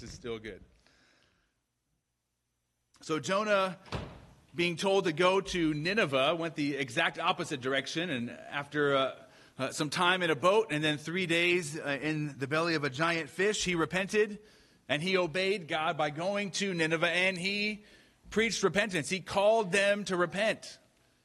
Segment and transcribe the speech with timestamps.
[0.00, 0.60] This is still good.
[3.00, 3.76] So Jonah,
[4.54, 8.08] being told to go to Nineveh, went the exact opposite direction.
[8.08, 9.12] And after uh,
[9.58, 12.84] uh, some time in a boat and then three days uh, in the belly of
[12.84, 14.38] a giant fish, he repented
[14.88, 17.82] and he obeyed God by going to Nineveh and he
[18.30, 19.08] preached repentance.
[19.08, 20.78] He called them to repent.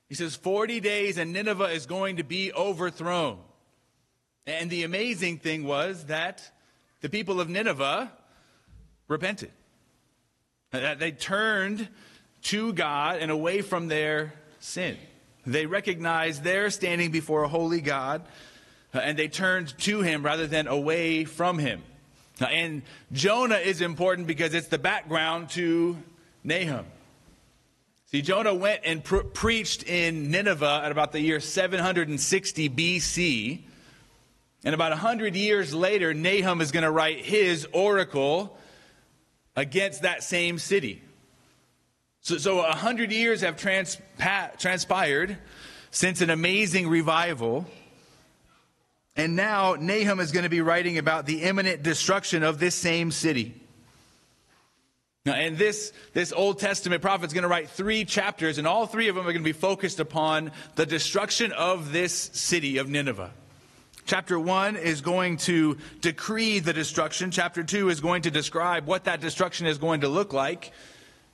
[0.09, 3.37] He says, 40 days and Nineveh is going to be overthrown.
[4.47, 6.49] And the amazing thing was that
[7.01, 8.11] the people of Nineveh
[9.07, 9.51] repented.
[10.71, 11.88] That they turned
[12.43, 14.98] to God and away from their sin.
[15.45, 18.23] They recognized their standing before a holy God
[18.93, 21.81] uh, and they turned to him rather than away from him.
[22.39, 22.81] Uh, and
[23.12, 25.98] Jonah is important because it's the background to
[26.43, 26.85] Nahum.
[28.12, 33.62] See, Jonah went and pre- preached in Nineveh at about the year 760 BC.
[34.63, 38.57] And about 100 years later, Nahum is going to write his oracle
[39.55, 41.02] against that same city.
[42.21, 45.37] So, so 100 years have transpired
[45.91, 47.65] since an amazing revival.
[49.15, 53.12] And now Nahum is going to be writing about the imminent destruction of this same
[53.12, 53.54] city.
[55.26, 58.85] Now, and this, this Old Testament prophet is going to write three chapters, and all
[58.85, 62.90] three of them are going to be focused upon the destruction of this city of
[62.90, 63.31] Nineveh.
[64.06, 67.31] Chapter 1 is going to decree the destruction.
[67.31, 70.73] Chapter 2 is going to describe what that destruction is going to look like.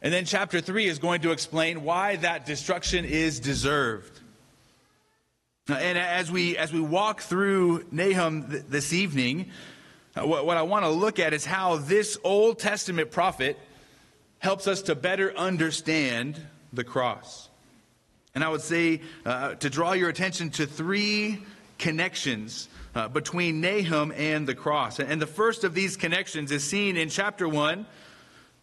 [0.02, 4.20] And then chapter 3 is going to explain why that destruction is deserved.
[5.67, 9.50] And as we, as we walk through Nahum th- this evening,
[10.16, 13.58] uh, what, what I want to look at is how this Old Testament prophet
[14.40, 16.40] helps us to better understand
[16.72, 17.50] the cross.
[18.34, 21.40] And I would say uh, to draw your attention to three
[21.80, 24.99] connections uh, between Nahum and the cross.
[24.99, 27.85] And the first of these connections is seen in chapter 1,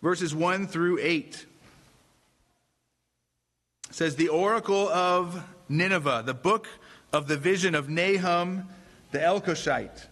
[0.03, 1.47] verses 1 through 8.
[3.89, 6.69] It says, The oracle of Nineveh, the book
[7.12, 8.69] of the vision of Nahum
[9.12, 10.06] the Elkoshite.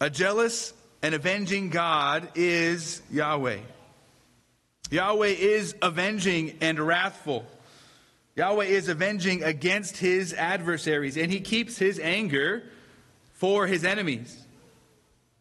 [0.00, 0.72] A jealous
[1.02, 3.58] and avenging God is Yahweh.
[4.90, 7.44] Yahweh is avenging and wrathful.
[8.36, 12.64] Yahweh is avenging against his adversaries, and he keeps his anger
[13.34, 14.44] for his enemies.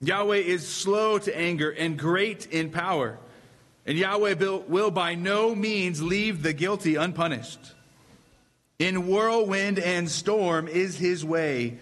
[0.02, 3.18] Yahweh is slow to anger and great in power,
[3.86, 4.36] and Yahweh
[4.68, 7.60] will by no means leave the guilty unpunished.
[8.80, 11.80] In whirlwind and storm is his way,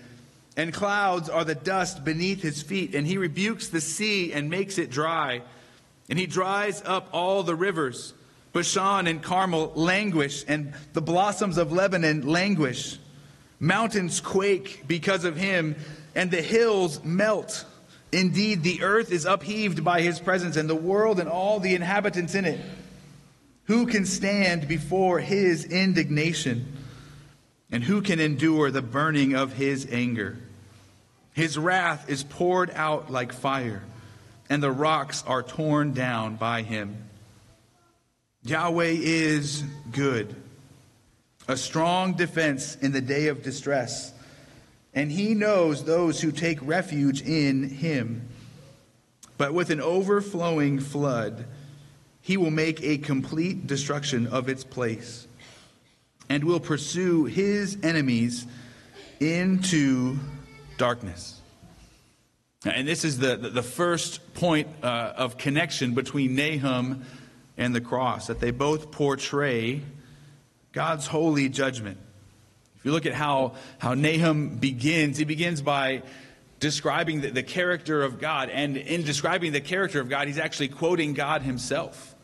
[0.56, 4.78] and clouds are the dust beneath his feet, and he rebukes the sea and makes
[4.78, 5.42] it dry,
[6.10, 8.14] and he dries up all the rivers.
[8.54, 12.98] Bashan and Carmel languish, and the blossoms of Lebanon languish.
[13.60, 15.76] Mountains quake because of him,
[16.16, 17.66] and the hills melt.
[18.12, 22.36] Indeed, the earth is upheaved by his presence, and the world and all the inhabitants
[22.36, 22.60] in it.
[23.66, 26.78] Who can stand before his indignation?
[27.72, 30.38] And who can endure the burning of his anger?
[31.34, 33.84] His wrath is poured out like fire,
[34.50, 37.06] and the rocks are torn down by him.
[38.44, 40.36] Yahweh is good,
[41.48, 44.14] a strong defense in the day of distress,
[44.94, 48.28] and he knows those who take refuge in him.
[49.38, 51.46] But with an overflowing flood,
[52.22, 55.28] he will make a complete destruction of its place
[56.30, 58.48] and will pursue his enemies
[59.20, 60.18] into
[60.78, 61.40] darkness.
[62.66, 67.04] And this is the, the first point uh, of connection between Nahum
[67.62, 69.82] and the cross, that they both portray
[70.72, 72.00] God's holy judgment.
[72.78, 76.02] If you look at how, how Nahum begins, he begins by
[76.60, 78.50] describing the, the character of God.
[78.50, 82.16] And in describing the character of God, he's actually quoting God himself.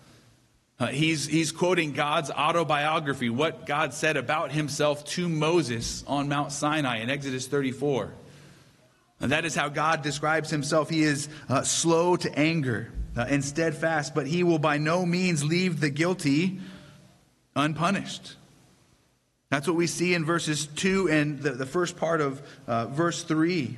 [0.80, 6.52] Uh, he's, he's quoting God's autobiography, what God said about himself to Moses on Mount
[6.52, 8.12] Sinai in Exodus 34.
[9.19, 10.90] And that is how God describes himself.
[10.90, 12.92] He is uh, slow to anger
[13.28, 16.59] and steadfast, but he will by no means leave the guilty
[17.56, 18.36] unpunished.
[19.50, 23.24] That's what we see in verses 2 and the, the first part of uh, verse
[23.24, 23.77] 3.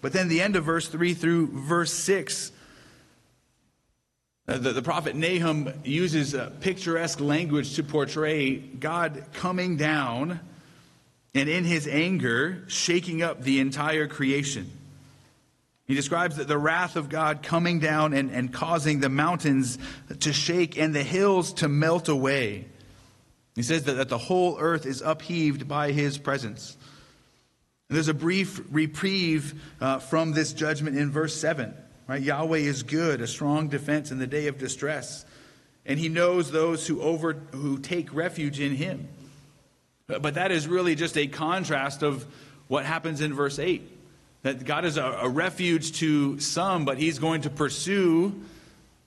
[0.00, 2.52] But then the end of verse 3 through verse 6,
[4.46, 10.40] uh, the, the, prophet Nahum uses picturesque language to portray God coming down
[11.34, 14.70] and in his anger shaking up the entire creation.
[15.88, 19.78] He describes the wrath of God coming down and, and causing the mountains
[20.20, 22.66] to shake and the hills to melt away.
[23.56, 26.76] He says that, that the whole earth is upheaved by his presence.
[27.88, 31.74] And there's a brief reprieve uh, from this judgment in verse 7.
[32.06, 32.20] Right?
[32.20, 35.24] Yahweh is good, a strong defense in the day of distress.
[35.86, 39.08] And he knows those who over who take refuge in him.
[40.06, 42.26] But that is really just a contrast of
[42.66, 43.97] what happens in verse 8.
[44.42, 48.40] That God is a, a refuge to some, but he's going to pursue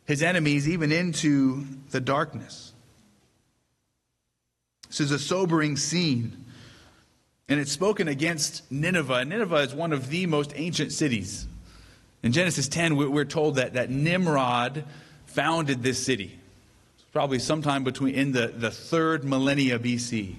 [0.06, 2.74] his enemies even into the darkness.
[4.90, 6.46] This is a sobering scene.
[7.48, 9.26] And it's spoken against Nineveh.
[9.26, 11.48] Nineveh is one of the most ancient cities.
[12.24, 14.84] In Genesis 10, we're told that, that Nimrod
[15.26, 16.38] founded this city.
[16.96, 20.36] It's probably sometime between in the, the third millennia BC.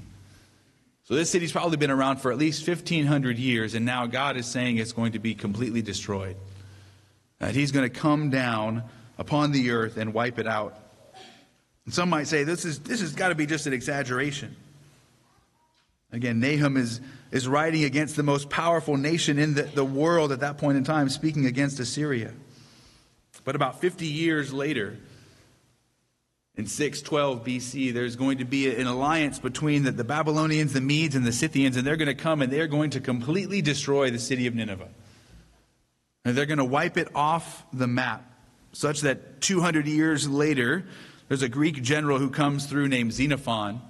[1.13, 4.47] So this city's probably been around for at least 1,500 years, and now God is
[4.47, 6.37] saying it's going to be completely destroyed.
[7.39, 8.85] That He's going to come down
[9.19, 10.75] upon the earth and wipe it out.
[11.85, 14.57] And some might say this, is, this has got to be just an exaggeration.
[16.13, 20.41] Again, Nahum is, is writing against the most powerful nation in the, the world at
[20.41, 22.33] that point in time, speaking against Assyria.
[23.45, 24.97] But about 50 years later,
[26.57, 31.15] in 612 BC, there's going to be an alliance between the, the Babylonians, the Medes,
[31.15, 34.19] and the Scythians, and they're going to come and they're going to completely destroy the
[34.19, 34.89] city of Nineveh.
[36.25, 38.31] And they're going to wipe it off the map,
[38.73, 40.85] such that 200 years later,
[41.29, 43.81] there's a Greek general who comes through named Xenophon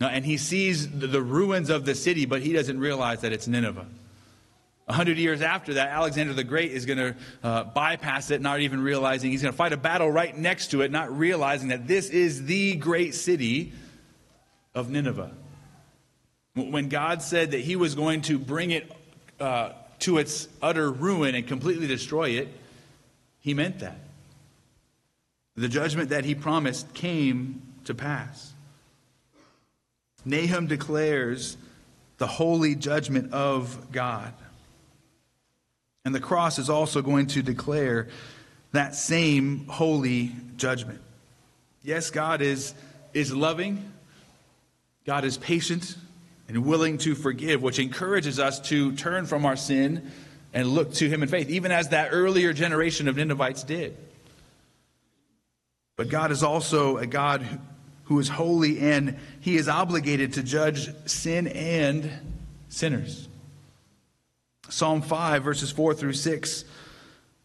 [0.00, 3.46] uh, and he sees the ruins of the city, but he doesn't realize that it's
[3.46, 3.86] Nineveh.
[4.88, 8.60] A hundred years after that, Alexander the Great is going to uh, bypass it, not
[8.60, 11.86] even realizing he's going to fight a battle right next to it, not realizing that
[11.86, 13.72] this is the great city
[14.74, 15.32] of Nineveh.
[16.54, 18.90] When God said that he was going to bring it
[19.38, 22.48] uh, to its utter ruin and completely destroy it,
[23.40, 23.98] he meant that.
[25.54, 28.52] The judgment that he promised came to pass.
[30.24, 31.56] Nahum declares
[32.18, 34.32] the holy judgment of God.
[36.04, 38.08] And the cross is also going to declare
[38.72, 41.00] that same holy judgment.
[41.82, 42.74] Yes, God is,
[43.12, 43.92] is loving,
[45.04, 45.96] God is patient
[46.48, 50.10] and willing to forgive, which encourages us to turn from our sin
[50.52, 53.96] and look to Him in faith, even as that earlier generation of Ninevites did.
[55.96, 57.46] But God is also a God
[58.04, 62.10] who is holy and he is obligated to judge sin and
[62.68, 63.28] sinners.
[64.72, 66.64] Psalm 5, verses 4 through 6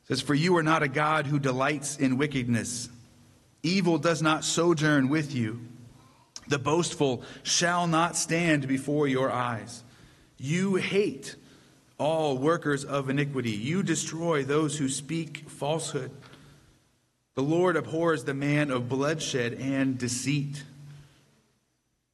[0.05, 2.87] says, For you are not a God who delights in wickedness.
[3.61, 5.59] Evil does not sojourn with you.
[6.47, 9.83] The boastful shall not stand before your eyes.
[10.37, 11.35] You hate
[11.97, 13.51] all workers of iniquity.
[13.51, 16.11] You destroy those who speak falsehood.
[17.35, 20.63] The Lord abhors the man of bloodshed and deceit.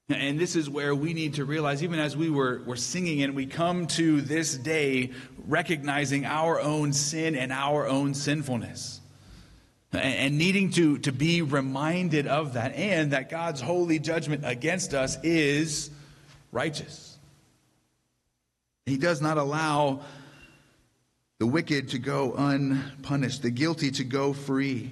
[0.10, 3.36] And this is where we need to realize, even as we were, were singing and
[3.36, 5.12] we come to this day
[5.48, 9.00] recognizing our own sin and our own sinfulness.
[9.94, 15.18] And needing to, to be reminded of that, and that God's holy judgment against us
[15.24, 15.92] is
[16.52, 17.18] righteous.
[18.86, 20.02] He does not allow
[21.40, 24.90] the wicked to go unpunished, the guilty to go free.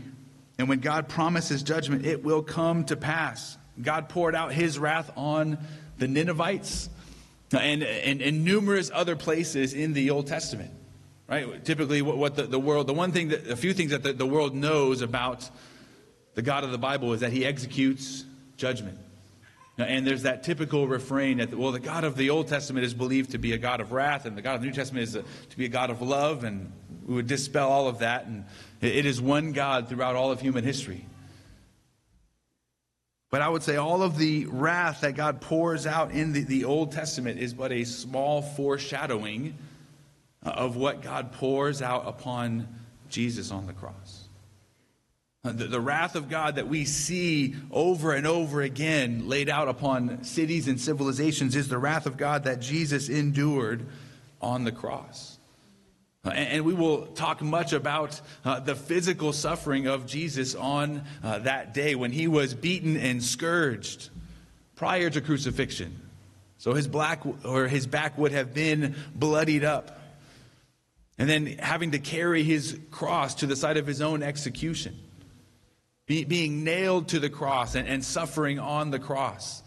[0.57, 3.57] And when God promises judgment, it will come to pass.
[3.81, 5.57] God poured out his wrath on
[5.97, 6.89] the Ninevites
[7.51, 10.71] and, and, and numerous other places in the Old Testament.
[11.27, 11.63] Right?
[11.63, 14.13] Typically, what, what the, the world, the one thing that, a few things that the,
[14.13, 15.49] the world knows about
[16.33, 18.25] the God of the Bible is that he executes
[18.57, 18.97] judgment.
[19.77, 23.31] And there's that typical refrain that, well, the God of the Old Testament is believed
[23.31, 25.23] to be a God of wrath, and the God of the New Testament is a,
[25.23, 26.71] to be a God of love, and
[27.05, 28.25] we would dispel all of that.
[28.25, 28.45] And
[28.81, 31.05] it is one God throughout all of human history.
[33.31, 36.65] But I would say all of the wrath that God pours out in the, the
[36.65, 39.57] Old Testament is but a small foreshadowing
[40.43, 42.67] of what God pours out upon
[43.09, 44.27] Jesus on the cross.
[45.43, 50.23] The, the, wrath of God that we see over and over again laid out upon
[50.23, 53.87] cities and civilizations is the wrath of God that Jesus endured
[54.39, 55.39] on the cross.
[56.23, 61.39] Uh, and we will talk much about uh, the physical suffering of Jesus on uh,
[61.39, 64.09] that day when he was beaten and scourged
[64.75, 65.99] prior to crucifixion.
[66.59, 69.99] So his black or his back would have been bloodied up.
[71.17, 74.95] And then having to carry his cross to the site of his own execution.
[76.05, 79.63] Be, being nailed to the cross and, and suffering on the cross.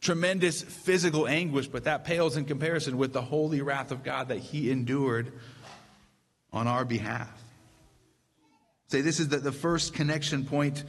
[0.00, 4.38] Tremendous physical anguish, but that pales in comparison with the holy wrath of God that
[4.38, 5.32] he endured
[6.52, 7.30] on our behalf.
[8.88, 10.84] Say, this is the, the first connection point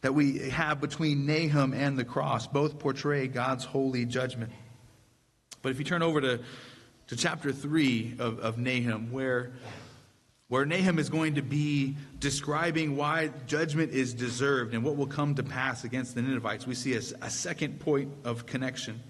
[0.00, 2.46] that we have between Nahum and the cross.
[2.46, 4.52] Both portray God's holy judgment.
[5.62, 6.40] But if you turn over to,
[7.08, 9.52] to chapter 3 of, of Nahum, where
[10.50, 15.36] where Nahum is going to be describing why judgment is deserved and what will come
[15.36, 19.00] to pass against the Ninevites, we see a, a second point of connection.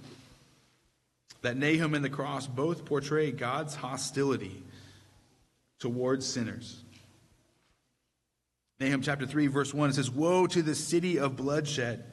[1.40, 4.62] That Nahum and the cross both portray God's hostility
[5.80, 6.84] towards sinners.
[8.78, 12.04] Nahum chapter 3, verse 1 it says, Woe to the city of bloodshed,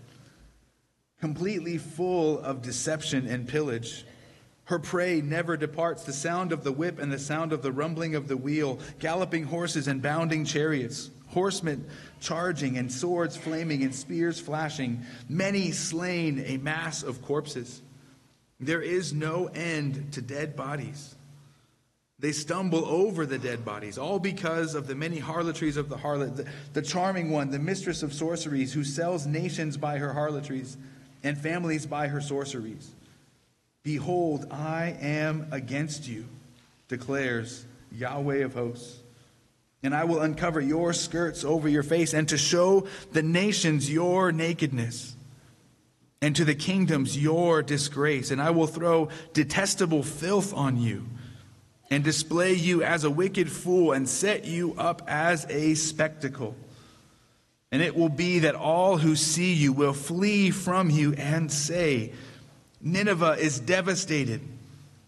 [1.22, 4.06] completely full of deception and pillage.
[4.66, 6.04] Her prey never departs.
[6.04, 9.46] The sound of the whip and the sound of the rumbling of the wheel, galloping
[9.46, 11.88] horses and bounding chariots, horsemen
[12.20, 17.82] charging and swords flaming and spears flashing, many slain, a mass of corpses.
[18.60, 21.16] There is no end to dead bodies.
[22.20, 26.36] They stumble over the dead bodies, all because of the many harlotries of the harlot,
[26.36, 30.78] the, the charming one, the mistress of sorceries, who sells nations by her harlotries
[31.24, 32.92] and families by her sorceries.
[33.84, 36.26] Behold, I am against you,
[36.88, 39.00] declares Yahweh of hosts.
[39.84, 44.32] And I will uncover your skirts over your face, and to show the nations your
[44.32, 45.16] nakedness,
[46.20, 48.32] and to the kingdoms your disgrace.
[48.32, 51.06] And I will throw detestable filth on you,
[51.90, 56.56] and display you as a wicked fool, and set you up as a spectacle.
[57.72, 62.14] And it will be that all who see you will flee from you and say,
[62.82, 64.42] Nineveh is devastated.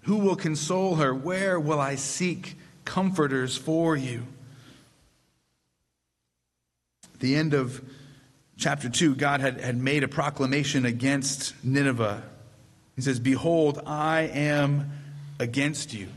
[0.03, 1.13] Who will console her?
[1.13, 4.25] Where will I seek comforters for you?
[7.13, 7.83] At the end of
[8.57, 12.23] chapter 2, God had, had made a proclamation against Nineveh.
[12.95, 14.91] He says, Behold, I am
[15.39, 16.07] against you.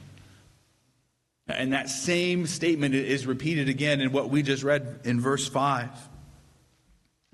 [1.56, 5.88] And that same statement is repeated again in what we just read in verse 5.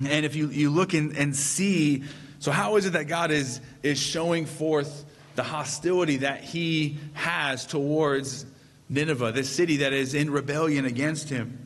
[0.06, 2.04] And if you, you look and, and see
[2.40, 7.66] so, how is it that God is, is showing forth the hostility that he has
[7.66, 8.46] towards
[8.88, 11.58] Nineveh, this city that is in rebellion against him?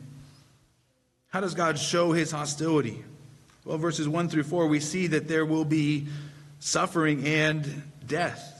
[1.27, 3.03] How does God show his hostility?
[3.65, 6.07] Well, verses 1 through 4, we see that there will be
[6.59, 8.52] suffering and death.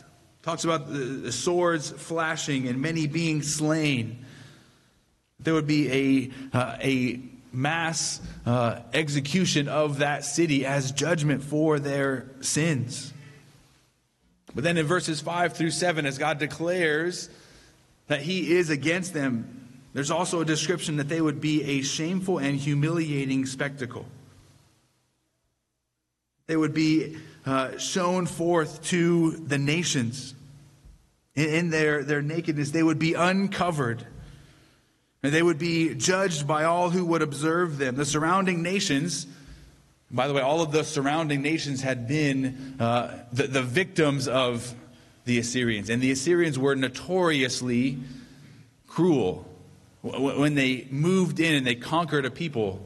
[0.43, 4.25] Talks about the, swords flashing and many being slain.
[5.39, 7.21] There would be a, uh, a
[7.53, 13.13] mass uh, execution of that city as judgment for their sins.
[14.53, 17.29] But then in verses 5 through 7, as God declares
[18.07, 22.39] that He is against them, there's also a description that they would be a shameful
[22.39, 24.05] and humiliating spectacle.
[26.47, 30.33] They would be uh, shown forth to the nations.
[31.35, 34.05] In, in their, their nakedness, they would be uncovered.
[35.23, 37.95] And they would be judged by all who would observe them.
[37.95, 39.25] The surrounding nations,
[40.11, 44.75] by the way, all of the surrounding nations had been uh, the, the victims of
[45.23, 45.89] the Assyrians.
[45.89, 47.99] And the Assyrians were notoriously
[48.85, 49.49] cruel.
[50.01, 52.85] When they moved in and they conquered a people,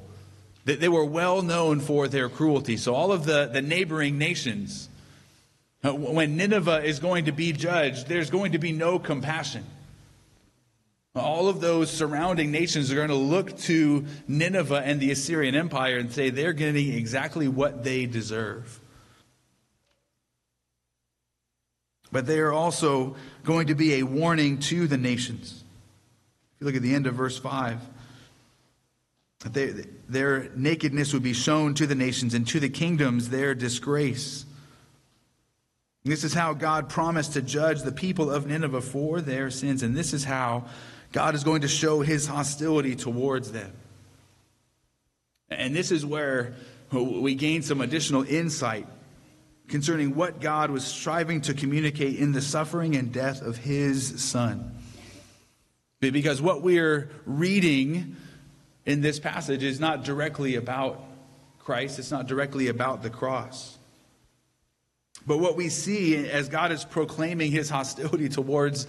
[0.75, 2.77] they were well known for their cruelty.
[2.77, 4.89] So, all of the, the neighboring nations,
[5.83, 9.63] uh, when Nineveh is going to be judged, there's going to be no compassion.
[11.15, 15.97] All of those surrounding nations are going to look to Nineveh and the Assyrian Empire
[15.97, 18.79] and say they're getting exactly what they deserve.
[22.11, 25.63] But they are also going to be a warning to the nations.
[26.55, 27.79] If you look at the end of verse 5,
[29.39, 34.45] they, their nakedness would be shown to the nations and to the kingdoms their disgrace.
[36.03, 39.95] This is how God promised to judge the people of Nineveh for their sins, and
[39.95, 40.65] this is how
[41.11, 43.73] God is going to show his hostility towards them.
[45.49, 46.55] And this is where
[46.91, 48.87] we gain some additional insight
[49.67, 54.77] concerning what God was striving to communicate in the suffering and death of his son.
[55.99, 58.15] Because what we're reading
[58.87, 61.03] in this passage is not directly about
[61.59, 63.77] Christ, it's not directly about the cross.
[65.27, 68.87] But what we see as God is proclaiming his hostility towards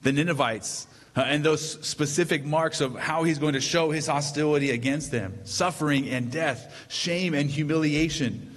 [0.00, 4.70] the Ninevites uh, and those specific marks of how he's going to show his hostility
[4.70, 8.54] against them suffering and death, shame and humiliation.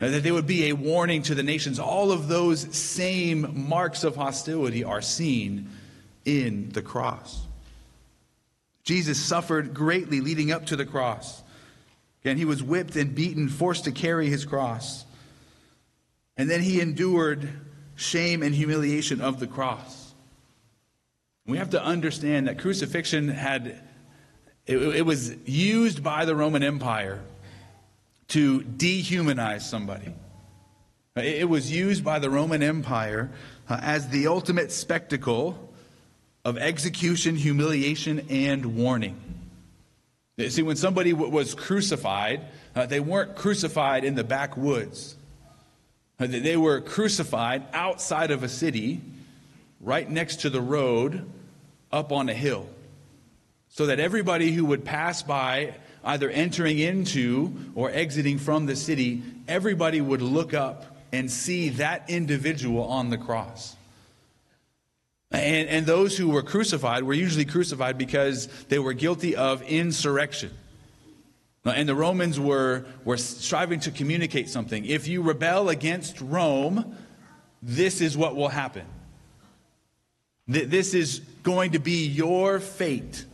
[0.00, 1.78] Uh, that they would be a warning to the nations.
[1.78, 5.70] All of those same marks of hostility are seen
[6.24, 7.45] in the cross.
[8.86, 11.42] Jesus suffered greatly leading up to the cross.
[12.22, 15.04] Again, he was whipped and beaten, forced to carry his cross.
[16.36, 17.48] And then he endured
[17.96, 20.14] shame and humiliation of the cross.
[21.46, 23.76] We have to understand that crucifixion had,
[24.66, 27.22] it, it was used by the Roman Empire
[28.28, 30.14] to dehumanize somebody.
[31.16, 33.32] It was used by the Roman Empire
[33.68, 35.65] uh, as the ultimate spectacle
[36.46, 39.20] of execution, humiliation, and warning.
[40.48, 42.40] See, when somebody was crucified,
[42.76, 45.16] uh, they weren't crucified in the backwoods.
[46.20, 49.00] Uh, they were crucified outside of a city,
[49.80, 51.28] right next to the road,
[51.90, 52.68] up on a hill.
[53.70, 55.74] So that everybody who would pass by,
[56.04, 62.08] either entering into or exiting from the city, everybody would look up and see that
[62.08, 63.74] individual on the cross.
[65.30, 70.50] And, and those who were crucified were usually crucified because they were guilty of insurrection.
[71.64, 74.84] And the Romans were, were striving to communicate something.
[74.84, 76.96] If you rebel against Rome,
[77.60, 78.86] this is what will happen.
[80.46, 83.24] This is going to be your fate.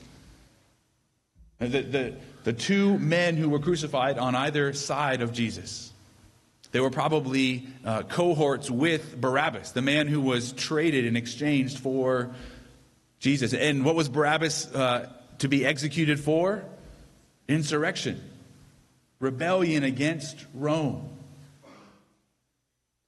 [1.59, 5.92] The, the, the two men who were crucified on either side of Jesus
[6.73, 12.35] they were probably uh, cohorts with Barabbas, the man who was traded and exchanged for
[13.21, 13.53] Jesus.
[13.53, 16.65] And what was Barabbas uh, to be executed for?
[17.47, 18.21] Insurrection,
[19.21, 21.11] rebellion against Rome.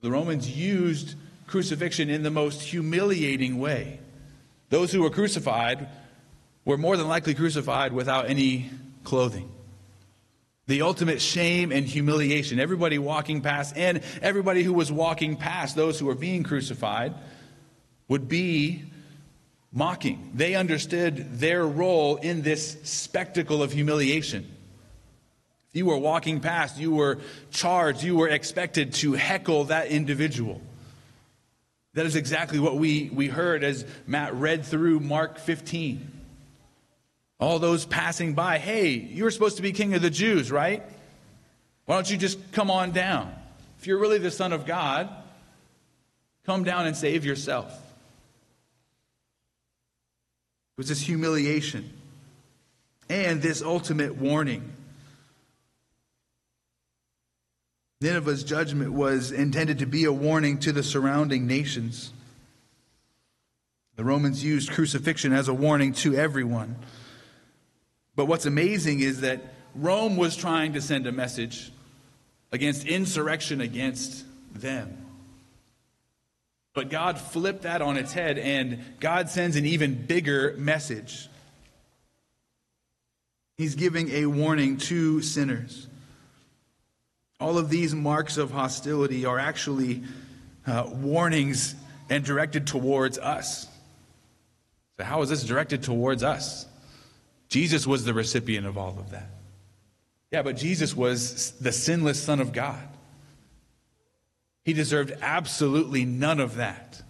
[0.02, 1.14] The Romans used
[1.46, 3.98] crucifixion in the most humiliating way.
[4.68, 5.88] Those who were crucified
[6.66, 8.68] were more than likely crucified without any
[9.04, 9.50] clothing
[10.66, 12.58] the ultimate shame and humiliation.
[12.58, 17.14] Everybody walking past, and everybody who was walking past those who were being crucified,
[18.08, 18.84] would be
[19.72, 20.30] mocking.
[20.34, 24.50] They understood their role in this spectacle of humiliation.
[25.70, 27.18] If you were walking past, you were
[27.50, 30.60] charged, you were expected to heckle that individual.
[31.94, 36.13] That is exactly what we, we heard as Matt read through Mark 15.
[37.40, 40.82] All those passing by, hey, you were supposed to be king of the Jews, right?
[41.86, 43.34] Why don't you just come on down?
[43.78, 45.10] If you're really the Son of God,
[46.46, 47.70] come down and save yourself.
[50.76, 51.90] It was this humiliation
[53.08, 54.72] and this ultimate warning.
[58.00, 62.12] Nineveh's judgment was intended to be a warning to the surrounding nations.
[63.96, 66.76] The Romans used crucifixion as a warning to everyone.
[68.16, 69.40] But what's amazing is that
[69.74, 71.72] Rome was trying to send a message
[72.52, 74.24] against insurrection against
[74.54, 75.04] them.
[76.74, 81.28] But God flipped that on its head, and God sends an even bigger message.
[83.56, 85.86] He's giving a warning to sinners.
[87.38, 90.02] All of these marks of hostility are actually
[90.66, 91.74] uh, warnings
[92.10, 93.68] and directed towards us.
[94.96, 96.66] So, how is this directed towards us?
[97.54, 99.30] Jesus was the recipient of all of that.
[100.32, 102.82] Yeah, but Jesus was the sinless Son of God.
[104.64, 107.00] He deserved absolutely none of that.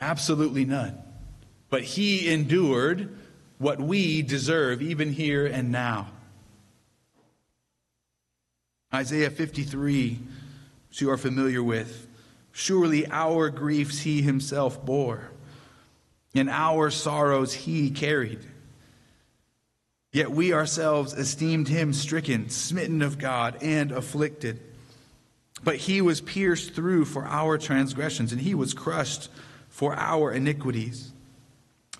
[0.00, 0.98] Absolutely none.
[1.70, 3.16] But he endured
[3.58, 6.08] what we deserve, even here and now.
[8.92, 10.18] Isaiah 53,
[10.88, 12.08] which you are familiar with.
[12.50, 15.30] Surely our griefs he himself bore,
[16.34, 18.44] and our sorrows he carried.
[20.14, 24.60] Yet we ourselves esteemed him stricken, smitten of God, and afflicted.
[25.64, 29.28] But he was pierced through for our transgressions, and he was crushed
[29.68, 31.10] for our iniquities.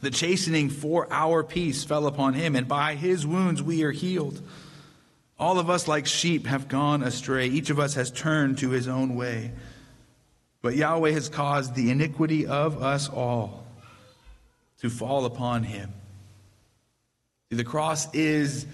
[0.00, 4.40] The chastening for our peace fell upon him, and by his wounds we are healed.
[5.36, 7.48] All of us, like sheep, have gone astray.
[7.48, 9.50] Each of us has turned to his own way.
[10.62, 13.66] But Yahweh has caused the iniquity of us all
[14.78, 15.92] to fall upon him.
[17.56, 18.66] The cross is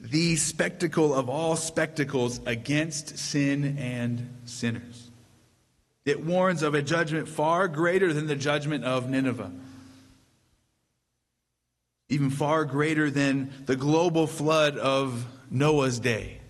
[0.00, 5.10] the spectacle of all spectacles against sin and sinners.
[6.04, 9.50] It warns of a judgment far greater than the judgment of Nineveh,
[12.08, 16.40] even far greater than the global flood of Noah's day.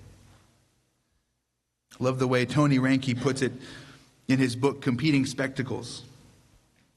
[2.00, 3.52] Love the way Tony Reinke puts it
[4.26, 6.02] in his book, Competing Spectacles.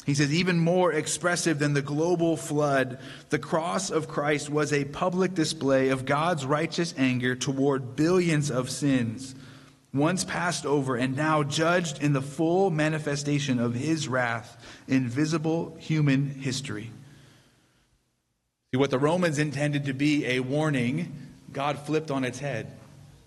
[0.08, 2.98] He says, even more expressive than the global flood,
[3.30, 8.70] the cross of Christ was a public display of God's righteous anger toward billions of
[8.70, 9.36] sins,
[9.94, 14.56] once passed over and now judged in the full manifestation of his wrath
[14.88, 16.90] in visible human history.
[18.72, 21.12] See, what the Romans intended to be a warning,
[21.52, 22.72] God flipped on its head.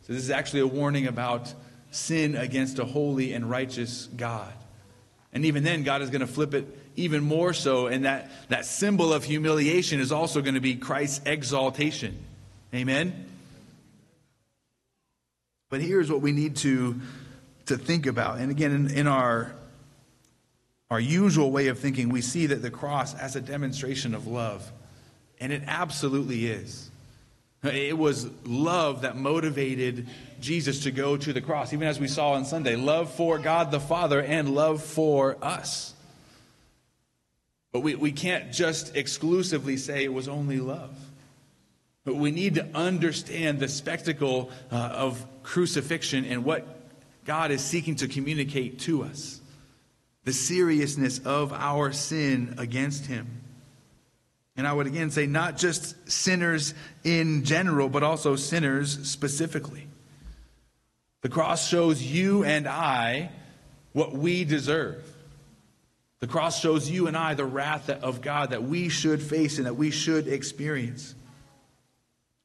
[0.07, 1.53] So, this is actually a warning about
[1.91, 4.55] sin against a holy and righteous God.
[5.33, 6.67] And even then, God is going to flip it
[6.97, 7.87] even more so.
[7.87, 12.19] And that, that symbol of humiliation is also going to be Christ's exaltation.
[12.75, 13.27] Amen?
[15.69, 17.01] But here's what we need to,
[17.67, 18.39] to think about.
[18.39, 19.55] And again, in, in our,
[20.91, 24.71] our usual way of thinking, we see that the cross as a demonstration of love.
[25.39, 26.90] And it absolutely is.
[27.63, 30.09] It was love that motivated
[30.41, 33.71] Jesus to go to the cross, even as we saw on Sunday love for God
[33.71, 35.95] the Father and love for us.
[37.73, 40.97] But we, we can't just exclusively say it was only love.
[42.05, 46.67] But we need to understand the spectacle uh, of crucifixion and what
[47.27, 49.41] God is seeking to communicate to us
[50.25, 53.40] the seriousness of our sin against Him.
[54.61, 59.87] And I would again say, not just sinners in general, but also sinners specifically.
[61.23, 63.31] The cross shows you and I
[63.95, 65.03] what we deserve.
[66.19, 69.67] The cross shows you and I the wrath of God that we should face and
[69.67, 71.15] that we should experience.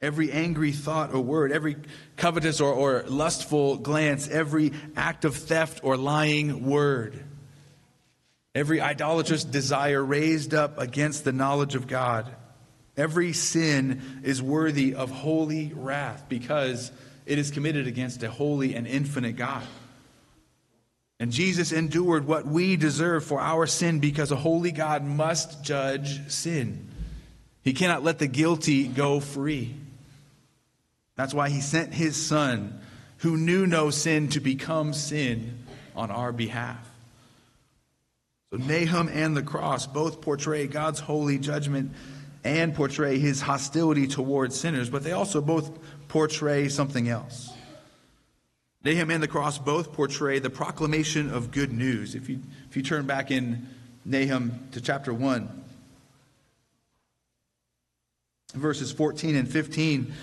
[0.02, 1.76] Every angry thought or word, every
[2.16, 7.26] covetous or, or lustful glance, every act of theft or lying word,
[8.56, 12.34] every idolatrous desire raised up against the knowledge of God,
[12.96, 16.92] every sin is worthy of holy wrath because
[17.26, 19.64] it is committed against a holy and infinite God.
[21.20, 26.30] And Jesus endured what we deserve for our sin because a holy God must judge
[26.32, 26.90] sin.
[27.64, 29.76] He cannot let the guilty go free.
[31.16, 32.82] That's why he sent his son,
[33.20, 35.66] who knew no sin, to become sin
[35.96, 36.86] on our behalf.
[38.52, 41.92] So Nahum and the cross both portray God's holy judgment
[42.44, 45.78] and portray his hostility towards sinners, but they also both
[46.08, 47.52] portray something else.
[48.84, 52.14] Nahum and the cross both portray the proclamation of good news.
[52.14, 53.68] If you, if you turn back in
[54.06, 55.64] Nahum to chapter 1,
[58.54, 60.14] verses 14 and 15,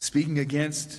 [0.00, 0.98] speaking against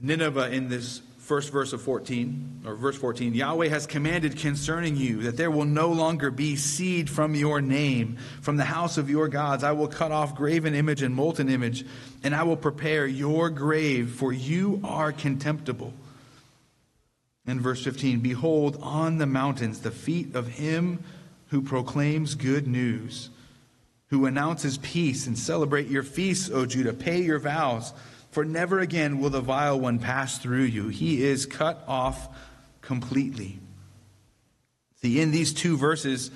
[0.00, 5.22] Nineveh in this first verse of 14, or verse 14, Yahweh has commanded concerning you
[5.22, 9.26] that there will no longer be seed from your name, from the house of your
[9.26, 9.64] gods.
[9.64, 11.84] I will cut off graven image and molten image,
[12.22, 15.92] and I will prepare your grave, for you are contemptible.
[17.44, 21.02] In verse 15, behold, on the mountains the feet of him
[21.48, 23.30] who proclaims good news,
[24.10, 26.92] who announces peace, and celebrate your feasts, O Judah.
[26.92, 27.92] Pay your vows
[28.36, 30.88] for never again will the vile one pass through you.
[30.88, 32.28] He is cut off
[32.82, 33.58] completely.
[35.00, 36.30] See, in these two verses,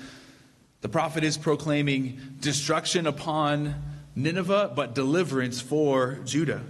[0.81, 3.75] the prophet is proclaiming destruction upon
[4.15, 6.63] Nineveh, but deliverance for Judah.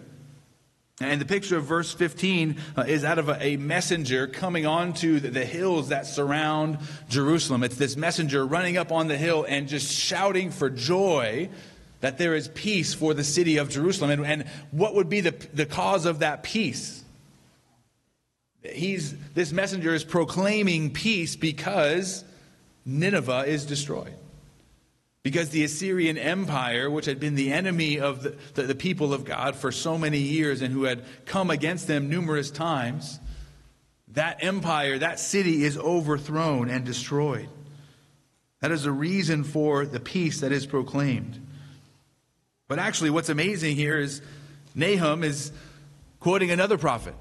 [1.00, 5.46] And the picture of verse 15 uh, is out of a, messenger coming onto the
[5.46, 7.63] hills that surround Jerusalem.
[7.63, 11.50] It's this messenger running up on the hill and just shouting for joy
[12.01, 14.11] that there is peace for the city of Jerusalem.
[14.11, 17.03] And, and what would be the, the cause of that peace?
[18.63, 22.23] He's, this messenger is proclaiming peace because
[22.85, 24.13] Nineveh is destroyed.
[25.23, 29.23] Because the Assyrian Empire, which had been the enemy of the, the, the, people of
[29.23, 33.19] God for so many years and who had come against them numerous times,
[34.09, 37.49] that empire, that city is overthrown and destroyed.
[38.61, 41.39] That is a reason for the peace that is proclaimed.
[42.71, 44.21] But actually, what's amazing here is
[44.75, 45.51] Nahum is
[46.21, 47.13] quoting another prophet.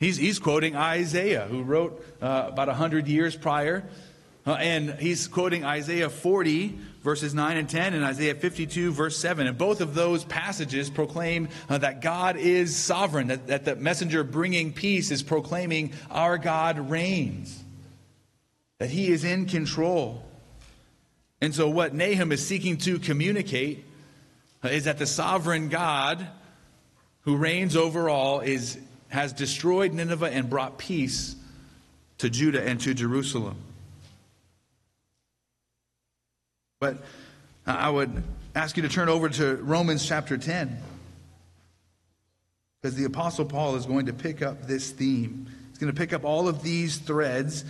[0.00, 3.84] He's, he's quoting Isaiah, who wrote uh, about 100 years prior.
[4.44, 9.46] Uh, and he's quoting Isaiah 40, verses 9 and 10, and Isaiah 52, verse 7.
[9.46, 14.24] And both of those passages proclaim uh, that God is sovereign, that, that the messenger
[14.24, 17.62] bringing peace is proclaiming our God reigns,
[18.80, 20.24] that he is in control.
[21.40, 23.85] And so, what Nahum is seeking to communicate
[24.64, 26.26] is that the sovereign God
[27.22, 31.34] who reigns over all is, has destroyed Nineveh and brought peace
[32.18, 33.56] to Judah and to Jerusalem.
[36.80, 36.98] But
[37.66, 38.22] I would
[38.54, 40.78] ask you to turn over to Romans chapter 10.
[42.80, 45.46] Because the Apostle Paul is going to pick up this theme.
[45.70, 47.64] He's going to pick up all of these threads.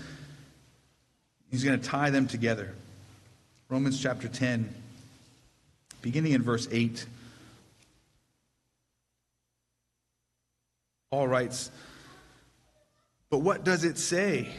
[1.50, 2.74] He's going to tie them together.
[3.68, 4.72] Romans chapter 10
[6.06, 7.04] beginning in verse 8.
[11.10, 11.68] Paul writes,
[13.28, 14.50] But what does it say?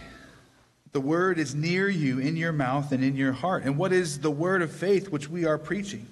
[0.91, 3.63] The word is near you, in your mouth and in your heart.
[3.63, 6.05] And what is the word of faith which we are preaching?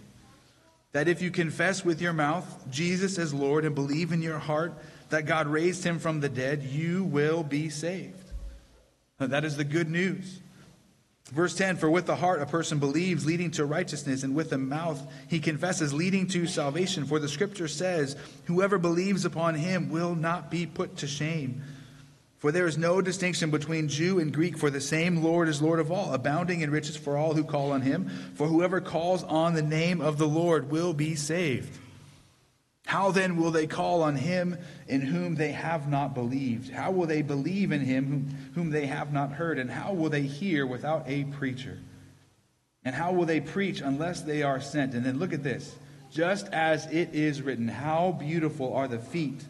[0.93, 4.73] That if you confess with your mouth Jesus as Lord and believe in your heart
[5.09, 8.31] that God raised him from the dead, you will be saved.
[9.19, 10.39] That is the good news.
[11.31, 14.57] Verse 10 For with the heart a person believes, leading to righteousness, and with the
[14.57, 17.05] mouth he confesses, leading to salvation.
[17.05, 21.63] For the scripture says, Whoever believes upon him will not be put to shame.
[22.37, 25.79] For there is no distinction between Jew and Greek, for the same Lord is Lord
[25.79, 28.07] of all, abounding in riches for all who call on him.
[28.35, 31.79] For whoever calls on the name of the Lord will be saved.
[32.85, 36.71] How then will they call on him in whom they have not believed?
[36.71, 39.57] How will they believe in him whom, they have not heard?
[39.57, 41.79] And how will they hear without a preacher?
[42.83, 44.93] And how will they preach unless they are sent?
[44.93, 45.75] And then look at this.
[46.11, 49.43] Just as it is written, how beautiful are the feet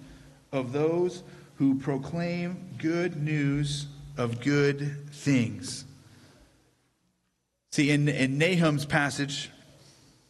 [0.53, 1.21] of those
[1.57, 5.83] who proclaim good news of good things.
[7.73, 9.49] See, in, in Nahum's passage,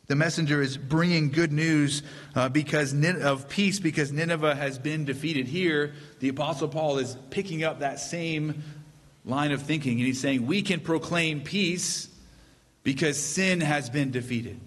[0.07, 2.03] the messenger is bringing good news
[2.35, 5.47] uh, because of peace because Nineveh has been defeated.
[5.47, 8.63] Here, the Apostle Paul is picking up that same
[9.23, 12.07] line of thinking, and he's saying, We can proclaim peace
[12.83, 14.59] because sin has been defeated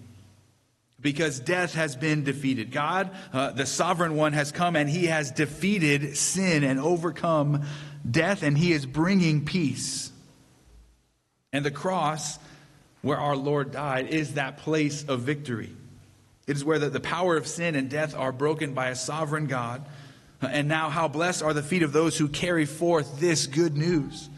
[1.01, 2.71] because death has been defeated.
[2.71, 7.63] God, uh, the sovereign one, has come and he has defeated sin and overcome
[8.09, 10.11] death, and he is bringing peace.
[11.51, 12.37] And the cross,
[13.01, 15.69] where our Lord died, is that place of victory.
[16.47, 19.47] It is where the, the power of sin and death are broken by a sovereign
[19.47, 19.85] God.
[20.41, 24.29] And now, how blessed are the feet of those who carry forth this good news.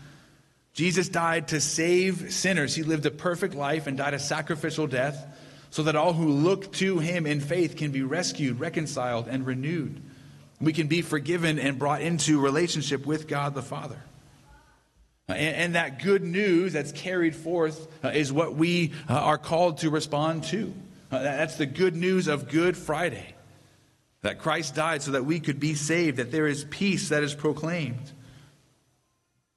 [0.74, 2.76] Jesus died to save sinners.
[2.76, 5.26] He lived a perfect life and died a sacrificial death
[5.70, 10.02] so that all who look to him in faith can be rescued, reconciled, and renewed.
[10.60, 14.02] We can be forgiven and brought into relationship with God the Father.
[15.32, 19.80] And, and that good news that's carried forth uh, is what we uh, are called
[19.80, 20.74] to respond to.
[21.12, 23.36] Uh, that's the good news of Good Friday.
[24.22, 27.34] That Christ died so that we could be saved, that there is peace that is
[27.34, 28.12] proclaimed.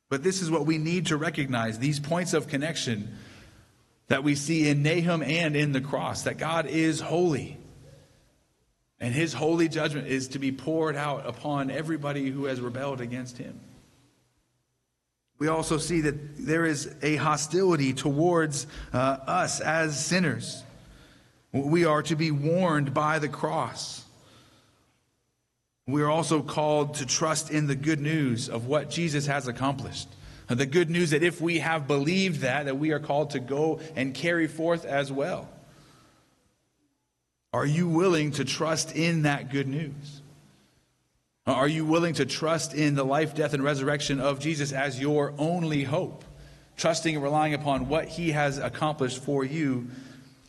[0.09, 3.17] But this is what we need to recognize these points of connection
[4.09, 7.59] that we see in Nahum and in the cross that God is holy.
[9.01, 13.39] And his holy judgment is to be poured out upon everybody who has rebelled against
[13.39, 13.61] him.
[15.39, 20.63] We also see that there is a hostility towards uh, us as sinners.
[21.53, 24.05] We are to be warned by the cross.
[25.87, 30.09] We are also called to trust in the good news of what Jesus has accomplished.
[30.49, 33.81] The good news that if we have believed that, that we are called to go
[33.97, 35.49] and carry forth as well.
[37.53, 40.23] Are you willing to trust in that good news?
[41.47, 45.35] Are you willing to trust in the life, death, and resurrection of Jesus as your
[45.37, 46.25] only hope?
[46.77, 49.89] Trusting and relying upon what he has accomplished for you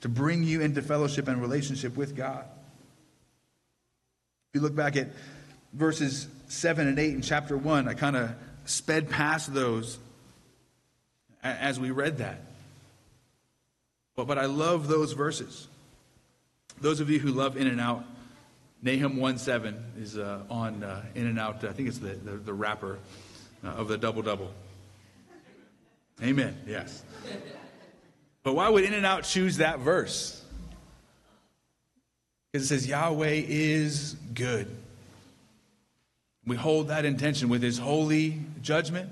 [0.02, 2.46] to bring you into fellowship and relationship with God.
[4.50, 5.10] If you look back at
[5.74, 8.32] verses 7 and 8 in chapter 1, I kind of
[8.64, 10.00] sped past those
[11.44, 12.40] as we read that.
[14.16, 15.68] But, but I love those verses.
[16.80, 18.06] Those of you who love In-N-Out,
[18.82, 21.64] Nahum 1 7 is uh, on uh, In-N-Out.
[21.64, 22.98] I think it's the, the, the
[23.64, 24.52] uh, of the double double.
[26.22, 26.58] Amen.
[26.68, 27.04] Yes.
[28.44, 30.44] But why would In-N-Out choose that verse?
[32.52, 34.68] Because it says, Yahweh is good.
[36.46, 39.10] We hold that intention with his holy judgment,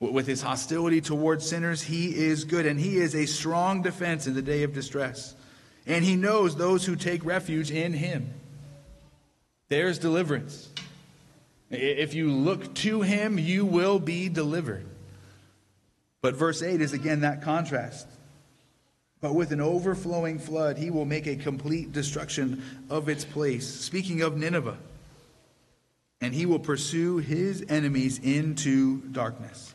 [0.00, 1.82] with his hostility towards sinners.
[1.82, 5.36] He is good, and he is a strong defense in the day of distress.
[5.86, 8.32] And he knows those who take refuge in him.
[9.72, 10.68] There's deliverance.
[11.70, 14.84] If you look to him, you will be delivered.
[16.20, 18.06] But verse 8 is again that contrast.
[19.22, 23.66] But with an overflowing flood, he will make a complete destruction of its place.
[23.66, 24.76] Speaking of Nineveh
[26.20, 29.72] and he will pursue his enemies into darkness.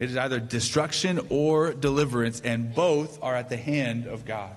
[0.00, 4.56] It is either destruction or deliverance, and both are at the hand of God.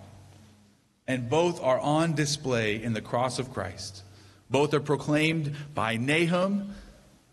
[1.08, 4.02] And both are on display in the cross of Christ.
[4.50, 6.74] Both are proclaimed by Nahum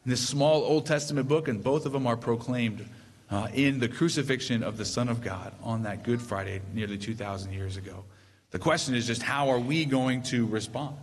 [0.05, 2.87] in this small Old Testament book, and both of them are proclaimed
[3.31, 7.53] uh, in the crucifixion of the Son of God on that Good Friday nearly 2,000
[7.53, 8.05] years ago.
[8.51, 10.97] The question is just how are we going to respond?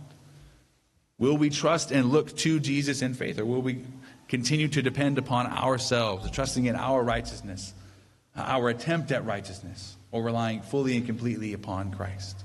[1.18, 3.84] Will we trust and look to Jesus in faith, or will we
[4.28, 7.74] continue to depend upon ourselves, trusting in our righteousness,
[8.34, 12.44] our attempt at righteousness, or relying fully and completely upon Christ?